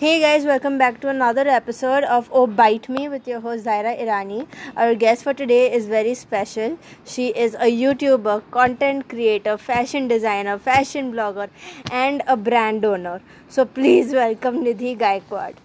Hey 0.00 0.18
guys, 0.18 0.46
welcome 0.46 0.78
back 0.78 0.98
to 1.02 1.08
another 1.10 1.46
episode 1.46 2.04
of 2.04 2.30
Oh 2.32 2.46
Bite 2.46 2.88
Me 2.88 3.06
with 3.10 3.28
your 3.28 3.40
host 3.40 3.66
Zaira 3.66 3.92
Irani. 4.02 4.46
Our 4.74 4.94
guest 4.94 5.24
for 5.24 5.34
today 5.34 5.70
is 5.70 5.88
very 5.88 6.14
special. 6.14 6.78
She 7.04 7.28
is 7.44 7.54
a 7.56 7.70
YouTuber, 7.82 8.50
content 8.50 9.10
creator, 9.10 9.58
fashion 9.58 10.08
designer, 10.08 10.58
fashion 10.58 11.12
blogger, 11.12 11.50
and 11.92 12.22
a 12.26 12.34
brand 12.38 12.82
owner. 12.82 13.20
So 13.50 13.66
please 13.66 14.12
welcome 14.24 14.64
Nidhi 14.64 14.96
Gaikwad. 14.96 15.56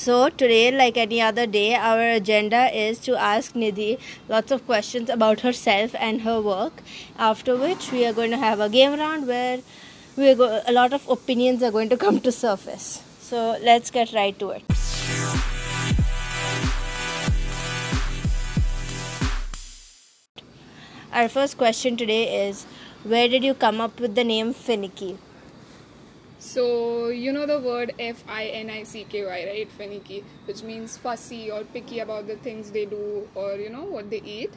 So, 0.00 0.30
today, 0.30 0.70
like 0.72 0.96
any 0.96 1.20
other 1.20 1.44
day, 1.46 1.74
our 1.74 2.00
agenda 2.12 2.74
is 2.74 2.98
to 3.00 3.16
ask 3.16 3.52
Nidhi 3.52 3.98
lots 4.30 4.50
of 4.50 4.64
questions 4.64 5.10
about 5.10 5.40
herself 5.40 5.94
and 5.98 6.22
her 6.22 6.40
work. 6.40 6.82
After 7.18 7.54
which, 7.54 7.92
we 7.92 8.06
are 8.06 8.14
going 8.14 8.30
to 8.30 8.38
have 8.38 8.60
a 8.60 8.70
game 8.70 8.98
round 8.98 9.26
where 9.26 9.58
we 10.16 10.32
go- 10.34 10.62
a 10.66 10.72
lot 10.72 10.94
of 10.94 11.06
opinions 11.16 11.62
are 11.62 11.70
going 11.70 11.90
to 11.90 11.98
come 11.98 12.18
to 12.22 12.32
surface. 12.32 13.02
So, 13.20 13.58
let's 13.70 13.90
get 13.90 14.14
right 14.14 14.38
to 14.38 14.50
it. 14.52 14.62
Our 21.12 21.28
first 21.28 21.58
question 21.58 21.98
today 21.98 22.48
is 22.48 22.64
Where 23.04 23.28
did 23.28 23.44
you 23.44 23.52
come 23.52 23.82
up 23.82 24.00
with 24.00 24.14
the 24.14 24.24
name 24.24 24.54
Finicky? 24.54 25.18
So 26.40 27.08
you 27.08 27.32
know 27.32 27.44
the 27.46 27.60
word 27.60 27.92
F 27.98 28.24
I 28.26 28.44
N 28.46 28.70
I 28.70 28.82
C 28.84 29.04
K 29.08 29.24
Y, 29.26 29.44
right? 29.46 29.70
Finicky, 29.70 30.24
which 30.46 30.62
means 30.62 30.96
fussy 30.96 31.50
or 31.50 31.64
picky 31.64 32.00
about 32.00 32.26
the 32.26 32.36
things 32.36 32.70
they 32.70 32.86
do 32.86 33.28
or 33.34 33.56
you 33.56 33.68
know 33.68 33.84
what 33.84 34.08
they 34.10 34.22
eat. 34.22 34.50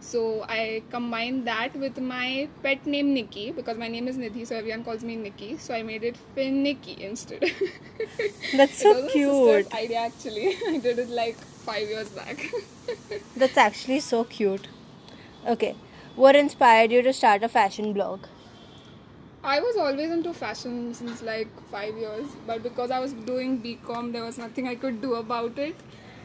So 0.00 0.44
I 0.48 0.82
combined 0.90 1.46
that 1.46 1.74
with 1.76 1.98
my 2.00 2.48
pet 2.62 2.84
name 2.86 3.14
Nikki 3.14 3.50
because 3.52 3.78
my 3.78 3.88
name 3.88 4.08
is 4.08 4.18
Nidhi, 4.18 4.46
so 4.46 4.56
everyone 4.56 4.84
calls 4.84 5.02
me 5.04 5.16
Nikki. 5.16 5.56
So 5.56 5.72
I 5.74 5.82
made 5.82 6.04
it 6.04 6.16
Finicky 6.34 7.02
instead. 7.02 7.42
That's 8.56 8.82
so 8.82 9.08
cute. 9.08 9.72
idea 9.72 10.00
actually. 10.00 10.56
I 10.68 10.78
did 10.78 10.98
it 10.98 11.08
like 11.08 11.36
five 11.36 11.88
years 11.88 12.10
back. 12.10 12.52
That's 13.36 13.56
actually 13.56 14.00
so 14.00 14.24
cute. 14.24 14.68
Okay. 15.46 15.76
What 16.14 16.36
inspired 16.36 16.92
you 16.92 17.00
to 17.02 17.12
start 17.12 17.42
a 17.42 17.48
fashion 17.48 17.94
blog? 17.94 18.26
I 19.44 19.60
was 19.60 19.76
always 19.76 20.10
into 20.10 20.32
fashion 20.32 20.94
since 20.94 21.22
like 21.22 21.48
five 21.70 21.96
years, 21.96 22.26
but 22.46 22.62
because 22.62 22.90
I 22.90 23.00
was 23.00 23.12
doing 23.12 23.58
BCom, 23.58 24.12
there 24.12 24.24
was 24.24 24.38
nothing 24.38 24.68
I 24.68 24.74
could 24.76 25.00
do 25.02 25.14
about 25.14 25.58
it. 25.58 25.74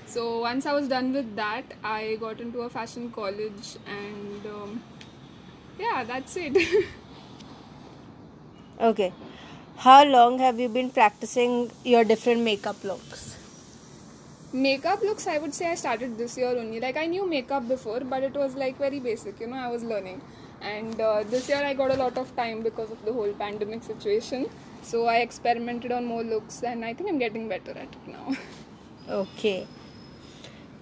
So 0.05 0.39
once 0.39 0.65
I 0.65 0.73
was 0.73 0.87
done 0.87 1.13
with 1.13 1.35
that, 1.35 1.73
I 1.83 2.17
got 2.21 2.39
into 2.39 2.61
a 2.61 2.69
fashion 2.69 3.11
college, 3.11 3.77
and 3.85 4.45
um, 4.45 4.83
yeah, 5.79 6.03
that's 6.03 6.35
it. 6.37 6.57
Okay. 8.79 9.13
How 9.77 10.03
long 10.03 10.39
have 10.39 10.59
you 10.59 10.69
been 10.69 10.89
practicing 10.91 11.71
your 11.83 12.03
different 12.03 12.41
makeup 12.41 12.83
looks? 12.83 13.37
makeup 14.53 15.01
looks, 15.01 15.27
I 15.27 15.37
would 15.37 15.53
say 15.53 15.71
I 15.71 15.75
started 15.75 16.17
this 16.17 16.37
year 16.37 16.49
only. 16.57 16.79
Like 16.79 16.97
I 16.97 17.05
knew 17.05 17.27
makeup 17.29 17.67
before, 17.67 17.99
but 18.01 18.23
it 18.23 18.33
was 18.33 18.55
like 18.55 18.77
very 18.77 18.99
basic, 18.99 19.39
you 19.39 19.47
know. 19.47 19.57
I 19.57 19.69
was 19.69 19.83
learning, 19.83 20.21
and 20.61 20.99
uh, 20.99 21.23
this 21.23 21.49
year 21.49 21.63
I 21.63 21.73
got 21.73 21.91
a 21.91 21.95
lot 21.95 22.17
of 22.17 22.35
time 22.35 22.61
because 22.61 22.91
of 22.91 23.03
the 23.05 23.13
whole 23.13 23.33
pandemic 23.33 23.83
situation. 23.83 24.47
So 24.81 25.05
I 25.05 25.17
experimented 25.17 25.91
on 25.91 26.05
more 26.05 26.23
looks, 26.23 26.63
and 26.63 26.85
I 26.85 26.93
think 26.93 27.09
I'm 27.09 27.17
getting 27.19 27.47
better 27.47 27.71
at 27.71 27.95
it 27.99 28.07
now. 28.07 28.35
Okay. 29.09 29.67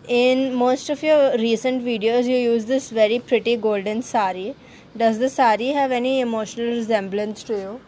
In 0.08 0.56
most 0.56 0.90
of 0.90 1.04
your 1.04 1.38
recent 1.38 1.84
videos, 1.84 2.26
you 2.26 2.38
use 2.38 2.66
this 2.66 2.90
very 2.90 3.20
pretty 3.20 3.56
golden 3.56 4.02
sari. 4.02 4.56
Does 4.98 5.20
the 5.20 5.30
sari 5.30 5.68
have 5.68 5.92
any 5.92 6.22
emotional 6.22 6.68
resemblance 6.68 7.44
to 7.44 7.54
you? 7.54 7.82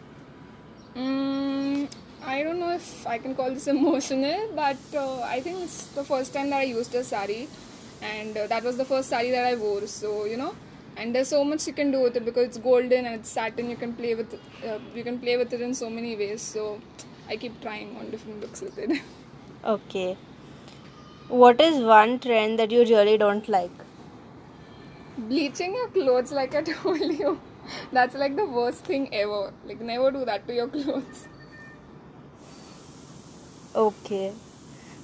Mm, 0.96 1.90
I 2.24 2.42
don't 2.42 2.60
know 2.60 2.70
if 2.70 3.06
I 3.06 3.18
can 3.18 3.34
call 3.34 3.50
this 3.50 3.66
emotional, 3.76 4.48
but 4.54 4.76
uh, 4.94 5.20
I 5.22 5.40
think 5.40 5.62
it's 5.62 5.86
the 5.88 6.04
first 6.04 6.32
time 6.32 6.50
that 6.50 6.60
I 6.60 6.64
used 6.64 6.94
a 6.94 7.04
sari, 7.04 7.48
and 8.02 8.36
uh, 8.36 8.46
that 8.48 8.62
was 8.64 8.76
the 8.76 8.84
first 8.84 9.08
sari 9.08 9.30
that 9.30 9.44
I 9.44 9.54
wore. 9.54 9.86
So 9.86 10.24
you 10.24 10.36
know, 10.36 10.54
and 10.98 11.14
there's 11.14 11.28
so 11.28 11.44
much 11.44 11.66
you 11.66 11.72
can 11.72 11.90
do 11.90 12.00
with 12.02 12.16
it 12.16 12.24
because 12.24 12.46
it's 12.48 12.58
golden 12.58 13.06
and 13.06 13.14
it's 13.14 13.30
satin. 13.30 13.70
You 13.70 13.76
can 13.76 13.94
play 13.94 14.14
with 14.14 14.34
it, 14.34 14.40
uh, 14.66 14.78
you 14.94 15.04
can 15.04 15.18
play 15.18 15.36
with 15.36 15.52
it 15.52 15.60
in 15.60 15.74
so 15.74 15.88
many 15.88 16.16
ways. 16.16 16.42
So 16.42 16.80
I 17.28 17.36
keep 17.36 17.60
trying 17.60 17.96
on 17.96 18.10
different 18.10 18.40
looks 18.40 18.60
with 18.60 18.78
it. 18.78 19.00
Okay. 19.64 20.16
What 21.28 21.60
is 21.60 21.80
one 21.82 22.18
trend 22.18 22.58
that 22.58 22.70
you 22.70 22.80
really 22.84 23.18
don't 23.18 23.48
like? 23.48 23.70
Bleaching 25.18 25.74
your 25.74 25.88
clothes, 25.88 26.32
like 26.32 26.54
I 26.54 26.62
told 26.72 27.00
you, 27.00 27.40
that's 27.92 28.14
like 28.14 28.36
the 28.36 28.46
worst 28.46 28.84
thing 28.84 29.12
ever. 29.14 29.52
Like 29.66 29.80
never 29.80 30.10
do 30.10 30.24
that 30.24 30.46
to 30.46 30.54
your 30.54 30.68
clothes. 30.76 31.28
Okay. 33.74 34.32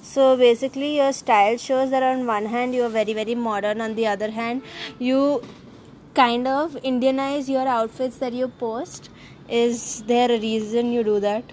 So 0.01 0.37
basically, 0.37 0.97
your 0.97 1.11
style 1.13 1.57
shows 1.57 1.89
that 1.91 2.03
on 2.03 2.25
one 2.27 2.45
hand 2.45 2.75
you 2.75 2.83
are 2.83 2.89
very, 2.89 3.13
very 3.13 3.35
modern, 3.35 3.81
on 3.81 3.95
the 3.95 4.07
other 4.07 4.31
hand, 4.31 4.61
you 4.99 5.41
kind 6.15 6.47
of 6.47 6.73
Indianize 6.91 7.49
your 7.49 7.67
outfits 7.67 8.17
that 8.17 8.33
you 8.33 8.47
post. 8.47 9.09
Is 9.49 10.03
there 10.03 10.31
a 10.31 10.39
reason 10.39 10.91
you 10.91 11.03
do 11.03 11.19
that? 11.19 11.43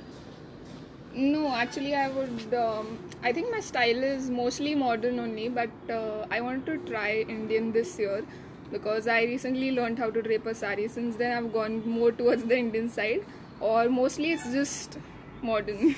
No, 1.15 1.49
actually, 1.55 1.95
I 1.95 2.09
would. 2.09 2.55
Um, 2.55 2.99
I 3.23 3.33
think 3.33 3.51
my 3.51 3.61
style 3.61 4.03
is 4.03 4.31
mostly 4.31 4.75
modern 4.75 5.19
only, 5.21 5.49
but 5.49 5.71
uh, 5.91 6.27
I 6.31 6.41
want 6.41 6.65
to 6.67 6.79
try 6.79 7.25
Indian 7.29 7.73
this 7.73 7.99
year 7.99 8.25
because 8.71 9.07
I 9.07 9.23
recently 9.25 9.71
learned 9.73 9.99
how 9.99 10.11
to 10.11 10.23
drape 10.23 10.47
a 10.47 10.55
sari. 10.55 10.89
Since 10.89 11.17
then, 11.17 11.37
I've 11.37 11.53
gone 11.53 11.83
more 11.89 12.13
towards 12.13 12.45
the 12.45 12.57
Indian 12.59 12.89
side, 12.89 13.25
or 13.61 13.89
mostly 13.91 14.33
it's 14.33 14.51
just 14.53 14.99
modern. 15.43 15.95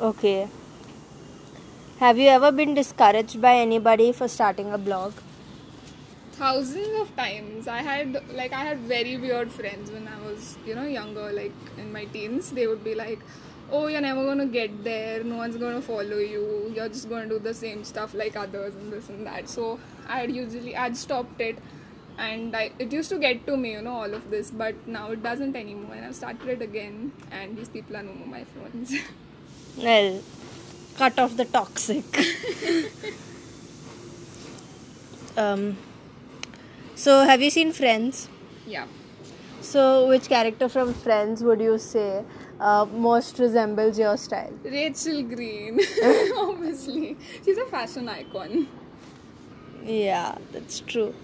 Okay. 0.00 0.48
Have 1.98 2.18
you 2.18 2.28
ever 2.28 2.50
been 2.52 2.74
discouraged 2.74 3.40
by 3.42 3.56
anybody 3.56 4.12
for 4.12 4.28
starting 4.28 4.72
a 4.72 4.78
blog? 4.78 5.12
Thousands 6.38 7.00
of 7.00 7.14
times. 7.16 7.66
I 7.66 7.78
had 7.82 8.22
like 8.32 8.52
I 8.52 8.64
had 8.64 8.78
very 8.78 9.16
weird 9.16 9.50
friends 9.50 9.90
when 9.90 10.06
I 10.06 10.20
was 10.24 10.56
you 10.64 10.74
know 10.74 10.84
younger, 10.84 11.32
like 11.32 11.52
in 11.76 11.92
my 11.92 12.04
teens. 12.04 12.50
They 12.58 12.66
would 12.68 12.84
be 12.84 12.94
like, 12.94 13.18
"Oh, 13.72 13.88
you're 13.88 14.00
never 14.00 14.24
gonna 14.24 14.46
get 14.46 14.84
there. 14.84 15.24
No 15.24 15.36
one's 15.38 15.56
gonna 15.56 15.82
follow 15.82 16.18
you. 16.34 16.72
You're 16.74 16.88
just 16.88 17.08
gonna 17.08 17.28
do 17.28 17.40
the 17.40 17.54
same 17.54 17.82
stuff 17.82 18.14
like 18.14 18.36
others 18.36 18.76
and 18.76 18.92
this 18.92 19.08
and 19.08 19.26
that." 19.26 19.48
So 19.48 19.80
I 20.08 20.20
had 20.20 20.30
usually 20.30 20.76
I'd 20.76 20.96
stopped 20.96 21.40
it, 21.40 21.58
and 22.18 22.54
I, 22.54 22.70
it 22.78 22.92
used 22.92 23.10
to 23.10 23.18
get 23.18 23.44
to 23.46 23.56
me, 23.56 23.72
you 23.72 23.82
know, 23.82 23.96
all 24.04 24.14
of 24.14 24.30
this. 24.30 24.52
But 24.52 24.86
now 24.86 25.10
it 25.10 25.24
doesn't 25.24 25.56
anymore, 25.56 25.94
and 25.96 26.04
I've 26.04 26.14
started 26.14 26.48
it 26.48 26.62
again. 26.62 27.12
And 27.32 27.56
these 27.56 27.68
people 27.68 27.96
are 27.96 28.02
no 28.02 28.12
more 28.12 28.28
my 28.38 28.44
friends. 28.44 28.94
Well, 29.76 30.22
cut 30.96 31.16
off 31.20 31.36
the 31.36 31.44
toxic. 31.44 32.04
um, 35.36 35.76
so, 37.04 37.24
have 37.24 37.40
you 37.42 37.50
seen 37.50 37.72
Friends? 37.72 38.28
yeah. 38.66 38.86
So, 39.60 40.08
which 40.08 40.28
character 40.28 40.68
from 40.68 40.94
Friends 40.94 41.42
would 41.42 41.60
you 41.60 41.78
say 41.78 42.24
uh, 42.60 42.86
most 42.90 43.38
resembles 43.38 43.98
your 43.98 44.16
style? 44.16 44.52
Rachel 44.64 45.22
Green, 45.24 45.80
obviously, 46.36 47.16
she's 47.44 47.58
a 47.58 47.66
fashion 47.66 48.08
icon. 48.08 48.66
Yeah, 49.84 50.36
that's 50.52 50.80
true. 50.80 51.14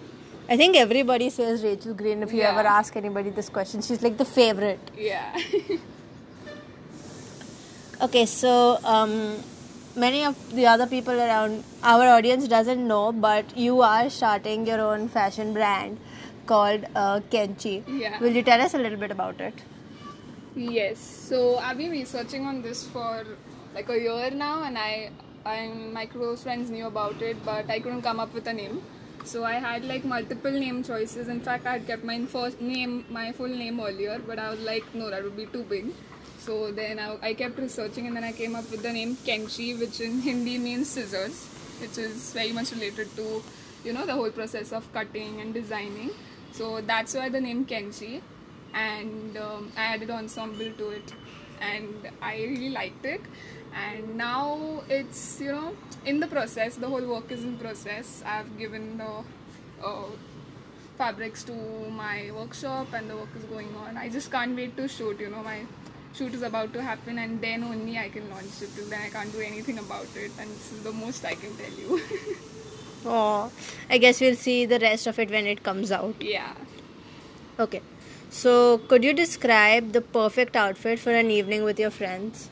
I 0.48 0.56
think 0.58 0.76
everybody 0.76 1.30
says 1.30 1.62
Rachel 1.64 1.94
Green 1.94 2.22
if 2.22 2.32
you 2.32 2.40
Yeah. 2.40 2.50
ever 2.58 2.66
ask 2.68 2.96
anybody 2.96 3.30
this 3.30 3.48
question. 3.48 3.80
She's 3.82 4.02
like 4.02 4.18
the 4.18 4.24
favorite. 4.26 4.90
Yeah. 4.96 5.38
Okay, 8.00 8.26
so 8.26 8.78
um, 8.84 9.36
many 9.96 10.24
of 10.24 10.36
the 10.54 10.66
other 10.66 10.86
people 10.86 11.20
around 11.20 11.64
our 11.82 12.06
audience 12.08 12.48
doesn't 12.48 12.86
know, 12.86 13.12
but 13.12 13.56
you 13.56 13.80
are 13.82 14.10
starting 14.10 14.66
your 14.66 14.80
own 14.80 15.08
fashion 15.08 15.52
brand 15.52 15.98
called 16.46 16.84
uh, 16.94 17.20
Kenchi. 17.30 17.82
Yeah. 17.86 18.18
Will 18.20 18.32
you 18.32 18.42
tell 18.42 18.60
us 18.60 18.74
a 18.74 18.78
little 18.78 18.98
bit 18.98 19.10
about 19.10 19.40
it? 19.40 19.54
Yes. 20.54 20.98
So 20.98 21.58
I've 21.58 21.78
been 21.78 21.90
researching 21.90 22.46
on 22.46 22.62
this 22.62 22.86
for 22.86 23.24
like 23.74 23.88
a 23.88 23.98
year 23.98 24.30
now, 24.30 24.62
and 24.64 24.78
I, 24.78 25.10
I, 25.44 25.68
my 25.68 26.06
close 26.06 26.42
friends 26.42 26.70
knew 26.70 26.86
about 26.86 27.20
it, 27.22 27.44
but 27.44 27.68
I 27.70 27.80
couldn't 27.80 28.02
come 28.02 28.20
up 28.20 28.32
with 28.34 28.46
a 28.46 28.52
name. 28.52 28.82
So 29.24 29.44
I 29.44 29.54
had 29.54 29.84
like 29.84 30.04
multiple 30.04 30.52
name 30.52 30.82
choices. 30.84 31.28
In 31.28 31.40
fact, 31.40 31.66
I 31.66 31.72
had 31.72 31.86
kept 31.86 32.04
my 32.04 32.24
first 32.26 32.60
name, 32.60 33.06
my 33.08 33.32
full 33.32 33.48
name 33.48 33.80
earlier, 33.80 34.18
but 34.18 34.38
I 34.38 34.50
was 34.50 34.60
like, 34.60 34.84
no, 34.94 35.10
that 35.10 35.22
would 35.22 35.36
be 35.36 35.46
too 35.46 35.64
big. 35.64 35.86
So 36.44 36.70
then 36.72 36.98
I, 36.98 37.16
I 37.30 37.34
kept 37.34 37.58
researching, 37.58 38.06
and 38.06 38.16
then 38.16 38.24
I 38.24 38.32
came 38.32 38.54
up 38.54 38.70
with 38.70 38.82
the 38.82 38.92
name 38.92 39.16
Kenchi, 39.16 39.78
which 39.78 40.00
in 40.00 40.20
Hindi 40.20 40.58
means 40.58 40.90
scissors, 40.90 41.46
which 41.80 41.96
is 41.96 42.32
very 42.32 42.52
much 42.52 42.72
related 42.72 43.14
to, 43.16 43.42
you 43.84 43.92
know, 43.92 44.04
the 44.04 44.12
whole 44.12 44.30
process 44.30 44.72
of 44.72 44.92
cutting 44.92 45.40
and 45.40 45.54
designing. 45.54 46.10
So 46.52 46.80
that's 46.80 47.14
why 47.14 47.28
the 47.30 47.40
name 47.40 47.64
Kenchi 47.64 48.20
and 48.74 49.36
um, 49.36 49.72
I 49.76 49.94
added 49.94 50.10
ensemble 50.10 50.70
to 50.78 50.90
it, 50.90 51.12
and 51.60 52.10
I 52.20 52.36
really 52.36 52.70
liked 52.70 53.04
it. 53.06 53.20
And 53.74 54.16
now 54.16 54.82
it's 54.88 55.40
you 55.40 55.52
know 55.52 55.74
in 56.04 56.20
the 56.20 56.26
process. 56.26 56.76
The 56.76 56.88
whole 56.88 57.06
work 57.06 57.30
is 57.30 57.42
in 57.42 57.56
process. 57.56 58.22
I've 58.26 58.56
given 58.58 58.98
the 58.98 59.24
uh, 59.84 60.10
fabrics 60.98 61.42
to 61.44 61.54
my 61.90 62.30
workshop 62.34 62.92
and 62.92 63.10
the 63.10 63.16
work 63.16 63.30
is 63.36 63.44
going 63.44 63.74
on. 63.76 63.96
I 63.96 64.08
just 64.08 64.30
can't 64.30 64.54
wait 64.54 64.76
to 64.76 64.86
shoot, 64.86 65.18
you 65.18 65.30
know, 65.30 65.42
my 65.42 65.60
shoot 66.16 66.34
is 66.34 66.42
about 66.42 66.72
to 66.72 66.82
happen 66.82 67.18
and 67.18 67.40
then 67.40 67.64
only 67.64 67.98
I 67.98 68.08
can 68.08 68.28
launch 68.30 68.62
it. 68.62 68.70
Till 68.76 68.88
then 68.88 69.00
I 69.02 69.08
can't 69.10 69.32
do 69.32 69.40
anything 69.40 69.78
about 69.78 70.08
it 70.16 70.30
and 70.38 70.50
this 70.50 70.72
is 70.72 70.82
the 70.82 70.92
most 70.92 71.24
I 71.24 71.34
can 71.34 71.56
tell 71.56 71.72
you. 71.72 72.00
Oh, 73.06 73.52
I 73.90 73.98
guess 73.98 74.18
we'll 74.20 74.34
see 74.34 74.64
the 74.64 74.78
rest 74.78 75.06
of 75.06 75.18
it 75.18 75.30
when 75.30 75.46
it 75.46 75.62
comes 75.62 75.92
out. 75.92 76.14
yeah. 76.20 76.54
Okay. 77.58 77.82
So, 78.30 78.78
could 78.78 79.04
you 79.04 79.12
describe 79.12 79.92
the 79.92 80.00
perfect 80.00 80.56
outfit 80.56 80.98
for 80.98 81.12
an 81.12 81.30
evening 81.30 81.64
with 81.64 81.78
your 81.78 81.90
friends? 81.90 82.48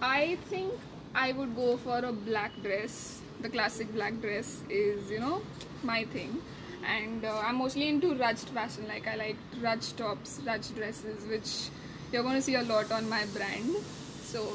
I 0.00 0.36
think 0.48 0.72
I 1.14 1.32
would 1.32 1.56
go 1.56 1.76
for 1.76 1.98
a 1.98 2.12
black 2.12 2.52
dress. 2.62 3.20
The 3.40 3.48
classic 3.48 3.92
black 3.92 4.20
dress 4.20 4.62
is, 4.70 5.10
you 5.10 5.20
know, 5.20 5.42
my 5.82 6.04
thing. 6.04 6.40
And 6.84 7.24
uh, 7.24 7.38
I'm 7.44 7.56
mostly 7.56 7.88
into 7.88 8.14
ruched 8.14 8.48
fashion. 8.50 8.86
Like 8.88 9.06
I 9.06 9.16
like 9.16 9.36
ruched 9.60 9.96
tops, 9.96 10.40
ruched 10.44 10.74
dresses, 10.74 11.26
which 11.26 11.68
you're 12.12 12.22
going 12.22 12.36
to 12.36 12.42
see 12.42 12.54
a 12.54 12.62
lot 12.62 12.90
on 12.92 13.08
my 13.08 13.24
brand. 13.26 13.76
So 14.22 14.54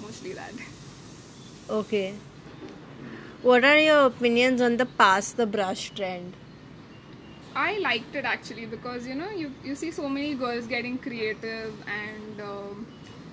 mostly 0.00 0.32
that. 0.32 0.52
Okay. 1.68 2.14
What 3.42 3.64
are 3.64 3.78
your 3.78 4.06
opinions 4.06 4.60
on 4.60 4.76
the 4.76 4.86
pass 4.86 5.32
the 5.32 5.46
brush 5.46 5.90
trend? 5.90 6.34
I 7.54 7.78
liked 7.78 8.14
it 8.14 8.24
actually 8.24 8.66
because 8.66 9.06
you 9.06 9.14
know 9.14 9.30
you 9.30 9.52
you 9.64 9.74
see 9.74 9.90
so 9.90 10.08
many 10.08 10.34
girls 10.34 10.66
getting 10.66 10.98
creative 10.98 11.74
and 11.86 12.40
um, 12.40 12.86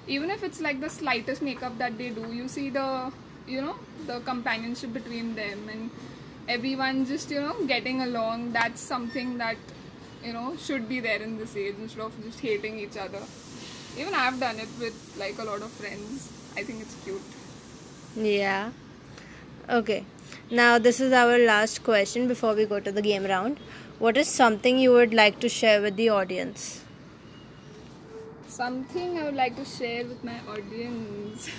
even 0.08 0.32
if 0.32 0.44
it's 0.44 0.60
like 0.60 0.80
the 0.80 0.90
slightest 0.90 1.42
makeup 1.42 1.78
that 1.78 1.98
they 1.98 2.10
do, 2.10 2.32
you 2.34 2.48
see 2.48 2.70
the 2.70 3.12
you 3.48 3.62
know 3.62 3.76
the 4.06 4.20
companionship 4.22 4.94
between 4.94 5.36
them 5.36 5.70
and 5.70 5.90
everyone 6.48 7.06
just 7.06 7.32
you 7.32 7.42
know 7.42 7.66
getting 7.66 8.02
along. 8.02 8.54
That's 8.54 8.82
something 8.82 9.38
that 9.38 9.58
you 10.24 10.34
know 10.34 10.56
should 10.58 10.88
be 10.90 11.00
there 11.00 11.22
in 11.22 11.38
this 11.38 11.56
age 11.56 11.76
instead 11.80 12.02
of 12.02 12.24
just 12.24 12.40
hating 12.40 12.80
each 12.80 12.98
other. 12.98 13.22
Even 13.98 14.14
I've 14.14 14.40
done 14.40 14.60
it 14.60 14.70
with 14.80 15.16
like 15.18 15.40
a 15.40 15.44
lot 15.44 15.62
of 15.62 15.72
friends. 15.72 16.32
I 16.56 16.64
think 16.64 16.82
it's 16.82 16.96
cute. 17.04 17.22
Yeah. 18.16 18.72
Okay. 19.70 20.06
Now, 20.50 20.78
this 20.80 21.00
is 21.00 21.12
our 21.12 21.38
last 21.38 21.84
question 21.84 22.28
before 22.28 22.54
we 22.56 22.66
go 22.66 22.80
to 22.80 22.92
the 22.92 23.02
game 23.02 23.26
round. 23.26 23.60
What 24.00 24.18
is 24.18 24.28
something 24.28 24.78
you 24.80 24.92
would 24.92 25.14
like 25.14 25.40
to 25.42 25.50
share 25.50 25.82
with 25.82 25.98
the 25.98 26.10
audience? 26.10 26.84
something 28.58 29.20
I 29.20 29.24
would 29.24 29.36
like 29.36 29.56
to 29.58 29.66
share 29.66 30.04
with 30.12 30.24
my 30.24 30.38
audience. 30.52 31.50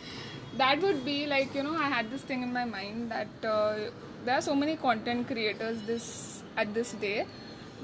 that 0.58 0.82
would 0.82 1.04
be 1.04 1.26
like 1.26 1.54
you 1.54 1.62
know 1.62 1.74
I 1.74 1.88
had 1.88 2.10
this 2.10 2.22
thing 2.30 2.42
in 2.42 2.52
my 2.52 2.64
mind 2.64 3.10
that 3.10 3.46
uh, 3.52 3.76
there 4.24 4.36
are 4.36 4.42
so 4.42 4.54
many 4.54 4.76
content 4.76 5.26
creators 5.26 5.80
this 5.82 6.42
at 6.56 6.72
this 6.74 6.92
day 6.92 7.26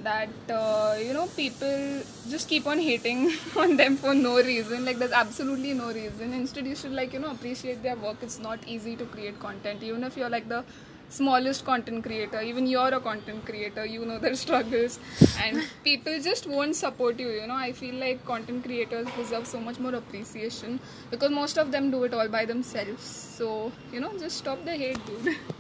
that 0.03 0.29
uh, 0.51 0.97
you 0.99 1.13
know 1.13 1.27
people 1.37 2.03
just 2.31 2.49
keep 2.49 2.67
on 2.67 2.79
hating 2.79 3.33
on 3.57 3.77
them 3.77 3.97
for 3.97 4.15
no 4.15 4.37
reason. 4.37 4.85
Like 4.85 4.99
there's 4.99 5.13
absolutely 5.13 5.75
no 5.75 5.89
reason. 5.93 6.33
Instead 6.33 6.67
you 6.67 6.77
should 6.77 6.93
like 6.93 7.13
you 7.13 7.19
know 7.19 7.31
appreciate 7.31 7.83
their 7.83 7.97
work. 7.97 8.17
It's 8.23 8.39
not 8.39 8.61
easy 8.67 8.97
to 8.97 9.05
create 9.07 9.41
content. 9.41 9.83
Even 9.83 10.05
if 10.05 10.17
you're 10.17 10.31
like 10.31 10.49
the 10.49 10.65
smallest 11.11 11.65
content 11.65 12.05
creator 12.05 12.39
even 12.43 12.67
you're 12.67 12.93
a 12.93 13.01
content 13.01 13.43
creator 13.47 13.87
you 13.87 14.05
know 14.05 14.19
their 14.19 14.35
struggles. 14.45 14.99
And 15.43 15.65
people 15.83 16.21
just 16.21 16.47
won't 16.47 16.77
support 16.77 17.19
you 17.19 17.31
you 17.31 17.47
know. 17.47 17.55
I 17.57 17.73
feel 17.73 17.95
like 17.97 18.25
content 18.25 18.65
creators 18.65 19.09
deserve 19.17 19.47
so 19.47 19.61
much 19.61 19.79
more 19.81 19.95
appreciation 19.95 20.79
because 21.11 21.31
most 21.31 21.59
of 21.59 21.73
them 21.73 21.91
do 21.91 22.05
it 22.05 22.15
all 22.15 22.29
by 22.29 22.45
themselves. 22.45 23.03
So 23.03 23.73
you 23.93 24.01
know 24.01 24.13
just 24.19 24.39
stop 24.39 24.65
the 24.65 24.77
hate 24.77 25.05
dude 25.07 25.37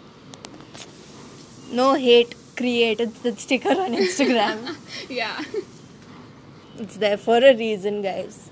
No 1.70 1.94
hate, 1.94 2.34
create. 2.56 3.00
It's 3.00 3.20
the 3.20 3.36
sticker 3.36 3.70
on 3.70 3.92
Instagram. 3.92 4.76
yeah 5.08 5.42
it's 6.78 6.96
there 6.96 7.16
for 7.16 7.38
a 7.38 7.56
reason, 7.56 8.02
guys. 8.02 8.50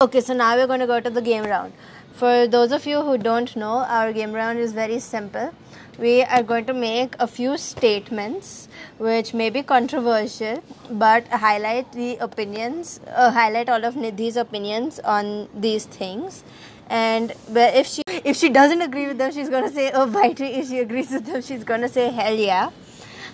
Okay, 0.00 0.20
so 0.20 0.34
now 0.34 0.56
we're 0.56 0.66
going 0.66 0.80
to 0.80 0.86
go 0.86 1.00
to 1.00 1.10
the 1.10 1.22
game 1.22 1.44
round. 1.44 1.72
For 2.12 2.46
those 2.46 2.70
of 2.70 2.86
you 2.86 3.02
who 3.02 3.18
don't 3.18 3.54
know, 3.56 3.78
our 3.78 4.12
game 4.12 4.32
round 4.32 4.58
is 4.58 4.72
very 4.72 5.00
simple. 5.00 5.52
We 5.98 6.22
are 6.22 6.42
going 6.42 6.66
to 6.66 6.74
make 6.74 7.14
a 7.18 7.26
few 7.26 7.56
statements 7.56 8.68
which 8.98 9.32
may 9.32 9.48
be 9.50 9.62
controversial 9.62 10.62
but 10.90 11.26
highlight 11.28 11.90
the 11.92 12.16
opinions, 12.18 13.00
uh, 13.14 13.30
highlight 13.30 13.68
all 13.70 13.84
of 13.84 13.94
Nidhi's 13.94 14.36
opinions 14.36 15.00
on 15.00 15.48
these 15.54 15.86
things. 15.86 16.44
And 16.88 17.32
if 17.48 17.86
she 17.86 18.02
if 18.24 18.36
she 18.36 18.48
doesn't 18.48 18.82
agree 18.82 19.06
with 19.08 19.18
them, 19.18 19.32
she's 19.32 19.48
gonna 19.48 19.70
say 19.70 19.90
oh 19.92 20.06
me. 20.06 20.34
If 20.38 20.68
she 20.68 20.78
agrees 20.80 21.10
with 21.10 21.26
them, 21.26 21.42
she's 21.42 21.64
gonna 21.64 21.88
say 21.88 22.10
hell 22.10 22.34
yeah. 22.34 22.70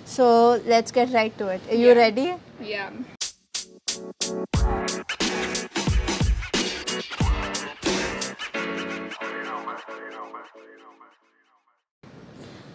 So 0.05 0.61
let's 0.67 0.91
get 0.93 1.11
right 1.13 1.37
to 1.39 1.49
it. 1.49 1.61
Are 1.71 1.75
you 1.75 1.89
Yeah. 1.89 1.95
ready? 2.05 2.35
yeah 2.61 2.91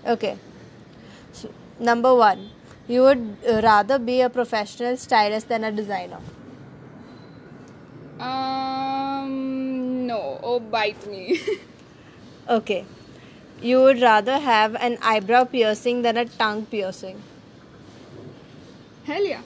Okay. 0.07 0.37
So, 1.33 1.49
number 1.79 2.15
one, 2.15 2.49
you 2.87 3.01
would 3.01 3.37
uh, 3.47 3.61
rather 3.61 3.99
be 3.99 4.21
a 4.21 4.29
professional 4.29 4.95
stylist 4.97 5.49
than 5.49 5.63
a 5.63 5.71
designer. 5.71 6.19
um 8.19 10.07
no 10.07 10.39
oh 10.41 10.59
bite 10.59 11.05
me 11.07 11.39
Okay. 12.49 12.85
You 13.61 13.81
would 13.81 14.01
rather 14.01 14.37
have 14.39 14.75
an 14.75 14.97
eyebrow 15.01 15.43
piercing 15.43 16.01
than 16.03 16.17
a 16.17 16.25
tongue 16.25 16.65
piercing. 16.65 17.21
hell 19.05 19.23
yeah 19.23 19.41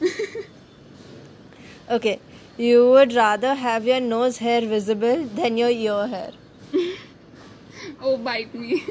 Okay. 1.90 2.20
You 2.58 2.90
would 2.90 3.14
rather 3.14 3.54
have 3.54 3.86
your 3.86 4.00
nose 4.00 4.38
hair 4.38 4.60
visible 4.60 5.24
than 5.40 5.56
your 5.56 5.70
ear 5.70 6.06
hair. 6.08 6.32
oh 8.02 8.16
bite 8.18 8.54
me 8.54 8.84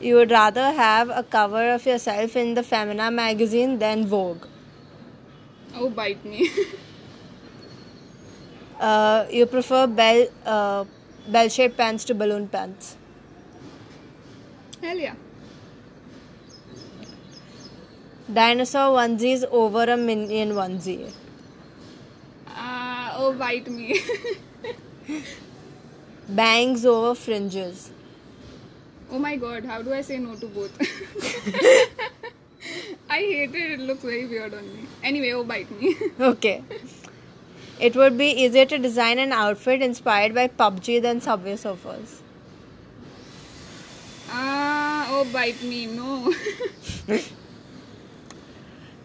You 0.00 0.16
would 0.16 0.32
rather 0.32 0.72
have 0.72 1.10
a 1.10 1.22
cover 1.22 1.70
of 1.70 1.86
yourself 1.86 2.34
in 2.34 2.54
the 2.54 2.62
Femina 2.64 3.08
magazine 3.12 3.78
than 3.78 4.04
Vogue. 4.06 4.46
oh 5.74 5.90
bite 5.90 6.24
me 6.24 6.50
Uh, 8.80 9.26
you 9.30 9.44
prefer 9.46 9.86
bell 9.86 10.26
uh, 10.46 10.84
bell-shaped 11.28 11.76
pants 11.76 12.04
to 12.04 12.14
balloon 12.14 12.48
pants. 12.48 12.96
hell 14.82 14.96
yeah 14.98 15.14
Dinosaur 18.32 18.96
onesies 18.96 19.44
over 19.50 19.84
a 19.84 19.96
minion 19.96 20.50
onesie. 20.54 21.12
uh, 22.46 23.12
oh 23.16 23.32
bite 23.38 23.68
me 23.68 23.98
Bangs 26.28 26.86
over 26.86 27.14
fringes. 27.14 27.90
Oh 29.12 29.18
my 29.18 29.36
god, 29.36 29.64
how 29.64 29.82
do 29.82 29.92
I 29.92 30.02
say 30.02 30.18
no 30.18 30.36
to 30.36 30.46
both? 30.46 30.70
I 33.10 33.16
hate 33.16 33.54
it, 33.54 33.72
it 33.72 33.80
looks 33.80 34.04
very 34.04 34.26
weird 34.26 34.54
on 34.54 34.66
me. 34.72 34.86
Anyway, 35.02 35.32
oh 35.32 35.42
bite 35.42 35.70
me. 35.80 35.96
Okay. 36.20 36.62
It 37.80 37.96
would 37.96 38.16
be 38.16 38.26
easier 38.26 38.66
to 38.66 38.78
design 38.78 39.18
an 39.18 39.32
outfit 39.32 39.82
inspired 39.82 40.34
by 40.34 40.46
PUBG 40.46 41.02
than 41.02 41.20
Subway 41.20 41.54
Surfers. 41.54 42.20
Ah, 44.30 45.08
oh 45.10 45.24
bite 45.32 45.60
me, 45.62 45.86
no. 45.86 46.32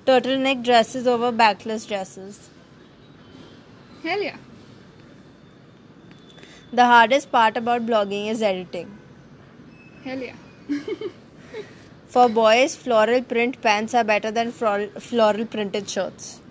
Turtleneck 0.05 0.63
dresses 0.63 1.07
over 1.07 1.31
backless 1.31 1.87
dresses. 1.87 2.49
Hell 4.03 4.21
yeah. 4.21 4.37
The 6.71 6.85
hardest 6.85 7.31
part 7.31 7.57
about 7.57 7.87
blogging 7.87 8.29
is 8.29 8.43
editing. 8.43 8.99
Hell 10.05 10.19
yeah. 10.19 10.35
For 12.07 12.29
boys, 12.29 12.75
floral 12.75 13.23
print 13.23 13.59
pants 13.61 13.95
are 13.95 14.03
better 14.03 14.29
than 14.29 14.51
floral, 14.51 15.45
printed 15.45 15.89
shirts. 15.89 16.41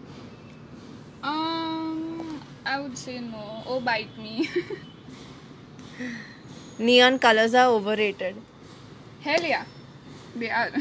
Um, 1.23 2.41
I 2.67 2.81
would 2.81 2.99
say 2.99 3.21
no. 3.21 3.63
Oh 3.65 3.81
bite 3.81 4.19
me. 4.19 4.49
Neon 6.81 7.21
colors 7.21 7.55
are 7.55 7.69
overrated. 7.69 8.35
Hell 9.21 9.43
yeah. 9.43 9.65
They 10.35 10.51
are. 10.51 10.73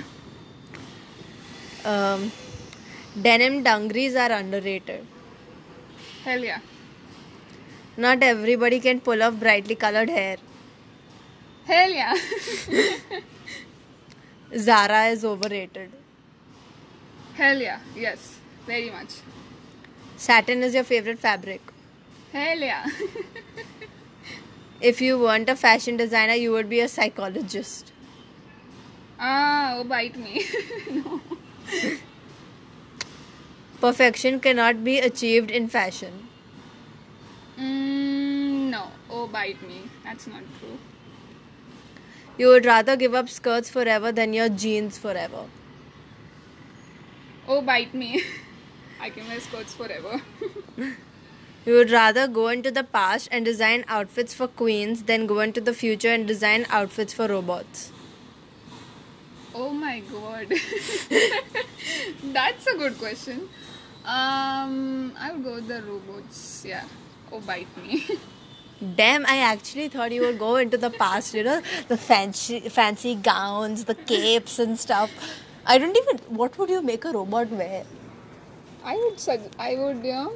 Um, 1.86 2.32
denim 3.22 3.62
dungarees 3.62 4.16
are 4.16 4.32
underrated. 4.32 5.06
Hell 6.24 6.44
yeah. 6.44 6.60
Not 7.98 8.24
everybody 8.24 8.80
can 8.80 9.00
pull 9.00 9.22
off 9.22 9.36
brightly 9.36 9.76
colored 9.76 10.10
hair. 10.10 10.38
Hell 11.66 11.92
yeah. 11.92 12.16
Zara 14.58 15.06
is 15.08 15.24
overrated. 15.26 15.92
Hell 17.36 17.58
yeah. 17.58 17.80
Yes. 17.96 18.40
Very 18.66 18.90
much. 18.90 19.16
Satin 20.18 20.64
is 20.64 20.74
your 20.74 20.84
favorite 20.84 21.20
fabric. 21.20 21.62
Hell 22.32 22.60
yeah. 22.60 22.86
If 24.82 25.00
you 25.00 25.18
weren't 25.18 25.48
a 25.50 25.56
fashion 25.56 25.96
designer, 25.96 26.34
you 26.34 26.52
would 26.52 26.70
be 26.70 26.82
a 26.82 26.90
psychologist. 26.90 27.94
ah, 29.20 29.76
oh, 29.78 29.84
bite 29.86 30.18
me. 30.18 30.44
no. 30.92 31.22
Perfection 33.80 34.40
cannot 34.42 34.84
be 34.84 35.00
achieved 35.00 35.52
in 35.52 35.70
fashion. 35.70 36.28
Mm, 37.58 38.72
no. 38.72 38.88
Oh, 39.10 39.28
bite 39.28 39.62
me. 39.66 39.84
That's 40.04 40.28
not 40.28 40.42
true. 40.60 40.78
You 42.38 42.48
would 42.48 42.66
rather 42.66 42.96
give 42.96 43.14
up 43.14 43.30
skirts 43.30 43.70
forever 43.70 44.12
than 44.12 44.34
your 44.34 44.50
jeans 44.50 44.98
forever. 44.98 45.46
Oh, 47.48 47.62
bite 47.62 47.94
me. 47.94 48.22
I 49.00 49.10
can 49.10 49.28
wear 49.28 49.40
skirts 49.40 49.74
forever. 49.74 50.22
You 51.66 51.76
would 51.76 51.92
rather 51.92 52.28
go 52.28 52.50
into 52.50 52.72
the 52.72 52.84
past 52.84 53.30
and 53.32 53.46
design 53.46 53.86
outfits 53.88 54.34
for 54.34 54.48
queens 54.50 55.04
than 55.04 55.26
go 55.28 55.40
into 55.40 55.62
the 55.62 55.74
future 55.74 56.10
and 56.10 56.28
design 56.28 56.66
outfits 56.70 57.14
for 57.14 57.28
robots. 57.28 57.92
oh 59.56 59.70
my 59.70 60.00
god. 60.12 60.48
That's 62.24 62.68
a 62.68 62.76
good 62.78 62.98
question. 62.98 63.48
Um, 64.04 65.14
I 65.18 65.32
would 65.32 65.44
go 65.44 65.54
with 65.56 65.68
the 65.68 65.82
robots. 65.84 66.66
Yeah. 66.68 66.84
Oh, 67.32 67.40
bite 67.40 67.76
me. 67.78 68.06
Damn, 68.96 69.26
I 69.26 69.38
actually 69.38 69.88
thought 69.88 70.12
you 70.12 70.22
would 70.22 70.38
go 70.40 70.58
into 70.58 70.78
the 70.78 70.90
past, 70.90 71.34
you 71.34 71.44
know, 71.44 71.62
the 71.88 71.98
fancy 71.98 72.60
fancy 72.70 73.16
gowns, 73.16 73.86
the 73.86 73.96
capes 73.96 74.60
and 74.60 74.78
stuff. 74.80 75.12
I 75.66 75.78
don't 75.78 75.96
even 75.98 76.18
what 76.42 76.58
would 76.58 76.70
you 76.70 76.82
make 76.82 77.06
a 77.06 77.12
robot 77.12 77.50
wear? 77.50 77.86
I 78.84 78.96
would 78.98 79.20
sug- 79.20 79.52
I 79.58 79.76
would 79.76 80.04
you 80.06 80.14
know 80.14 80.34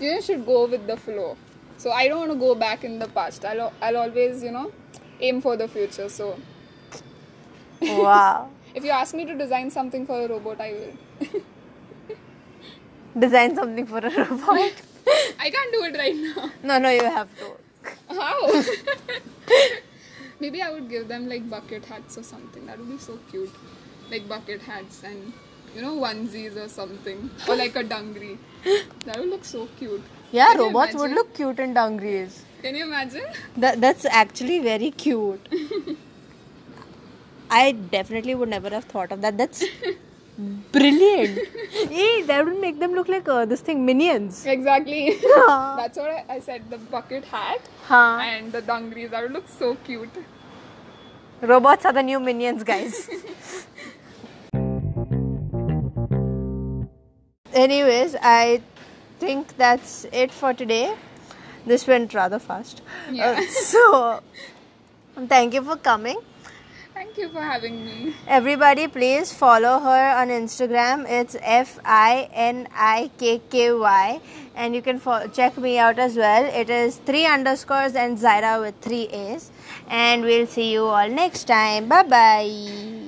you 0.00 0.12
know, 0.14 0.20
should 0.20 0.46
go 0.46 0.66
with 0.66 0.86
the 0.86 0.96
flow. 0.96 1.36
So 1.78 1.90
I 1.90 2.08
don't 2.08 2.20
want 2.20 2.32
to 2.32 2.38
go 2.38 2.54
back 2.54 2.84
in 2.84 2.98
the 3.00 3.08
past. 3.08 3.44
I'll 3.44 3.72
I'll 3.82 3.96
always 3.96 4.42
you 4.42 4.52
know 4.52 4.72
aim 5.20 5.40
for 5.40 5.56
the 5.56 5.68
future. 5.68 6.08
So 6.08 6.38
Wow. 7.80 8.50
if 8.74 8.84
you 8.84 8.90
ask 8.90 9.14
me 9.14 9.24
to 9.26 9.34
design 9.34 9.70
something 9.70 10.06
for 10.06 10.20
a 10.24 10.28
robot, 10.28 10.60
I 10.60 10.72
will. 10.72 11.42
Design 13.18 13.54
something 13.56 13.86
for 13.86 13.98
a 13.98 14.10
robot. 14.24 14.72
I 15.38 15.50
can't 15.50 15.72
do 15.72 15.84
it 15.84 15.96
right 15.96 16.16
now. 16.16 16.50
No, 16.62 16.78
no, 16.78 16.90
you 16.90 17.04
have 17.04 17.28
to. 17.38 17.52
How? 18.08 18.62
Maybe 20.40 20.60
I 20.62 20.70
would 20.70 20.88
give 20.88 21.08
them 21.08 21.28
like 21.28 21.48
bucket 21.48 21.84
hats 21.84 22.18
or 22.18 22.22
something. 22.22 22.66
That 22.66 22.78
would 22.78 22.90
be 22.90 22.98
so 22.98 23.18
cute. 23.30 23.50
Like 24.10 24.28
bucket 24.28 24.62
hats 24.62 25.02
and 25.02 25.32
you 25.74 25.82
know 25.82 25.94
onesies 25.96 26.56
or 26.56 26.68
something, 26.68 27.30
or 27.48 27.56
like 27.56 27.76
a 27.76 27.82
dungaree. 27.82 28.38
That 29.04 29.18
would 29.18 29.28
look 29.28 29.44
so 29.44 29.68
cute. 29.78 30.02
Yeah, 30.32 30.48
Can 30.52 30.58
robots 30.58 30.94
would 30.94 31.12
look 31.12 31.34
cute 31.34 31.58
in 31.58 31.74
dungarees. 31.74 32.44
Can 32.62 32.74
you 32.74 32.84
imagine? 32.84 33.24
That 33.56 33.80
that's 33.80 34.04
actually 34.04 34.58
very 34.60 34.90
cute. 34.90 35.48
I 37.50 37.72
definitely 37.72 38.34
would 38.34 38.48
never 38.48 38.70
have 38.70 38.84
thought 38.84 39.12
of 39.12 39.20
that. 39.22 39.38
That's 39.38 39.64
brilliant. 40.38 41.38
hey, 41.70 42.22
that 42.22 42.44
would 42.44 42.60
make 42.60 42.78
them 42.78 42.92
look 42.94 43.08
like 43.08 43.28
uh, 43.28 43.44
this 43.44 43.60
thing 43.60 43.84
minions. 43.84 44.44
Exactly. 44.46 45.10
That's 45.20 45.96
what 45.98 46.10
I, 46.10 46.24
I 46.28 46.40
said. 46.40 46.68
The 46.70 46.78
bucket 46.78 47.24
hat 47.24 47.60
Huh. 47.84 48.18
and 48.22 48.52
the 48.52 48.62
dungarees. 48.62 49.10
That 49.10 49.22
would 49.22 49.32
look 49.32 49.48
so 49.48 49.76
cute. 49.84 50.10
Robots 51.40 51.84
are 51.84 51.92
the 51.92 52.02
new 52.02 52.18
minions, 52.18 52.64
guys. 52.64 53.08
Anyways, 57.52 58.16
I 58.20 58.60
think 59.18 59.56
that's 59.56 60.06
it 60.12 60.30
for 60.32 60.52
today. 60.52 60.94
This 61.64 61.86
went 61.86 62.14
rather 62.14 62.38
fast. 62.38 62.82
Yeah. 63.10 63.38
Uh, 63.38 63.46
so, 63.46 64.20
thank 65.26 65.54
you 65.54 65.62
for 65.62 65.76
coming. 65.76 66.18
Thank 66.96 67.18
you 67.18 67.28
for 67.28 67.42
having 67.42 67.84
me. 67.84 68.14
Everybody, 68.26 68.88
please 68.88 69.30
follow 69.30 69.80
her 69.80 70.04
on 70.20 70.28
Instagram. 70.28 71.04
It's 71.06 71.36
F 71.42 71.78
I 71.84 72.30
N 72.32 72.68
I 72.74 73.10
K 73.18 73.40
K 73.50 73.72
Y, 73.74 74.20
and 74.54 74.74
you 74.74 74.80
can 74.80 74.98
fo- 74.98 75.26
check 75.28 75.58
me 75.58 75.76
out 75.78 75.98
as 75.98 76.16
well. 76.16 76.46
It 76.62 76.70
is 76.70 76.96
three 77.10 77.26
underscores 77.26 77.94
and 77.94 78.16
Zaira 78.16 78.58
with 78.62 78.80
three 78.80 79.08
A's. 79.08 79.50
And 79.88 80.22
we'll 80.22 80.46
see 80.46 80.72
you 80.72 80.86
all 80.86 81.08
next 81.10 81.44
time. 81.44 81.86
Bye 81.86 82.02
bye. 82.14 83.05